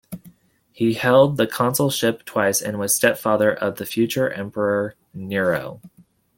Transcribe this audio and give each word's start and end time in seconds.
He 0.71 0.95
held 0.95 1.37
the 1.37 1.45
consulship 1.45 2.25
twice, 2.25 2.59
and 2.59 2.79
was 2.79 2.95
stepfather 2.95 3.53
of 3.53 3.75
the 3.75 3.85
future 3.85 4.31
emperor 4.31 4.95
Nero. 5.13 5.79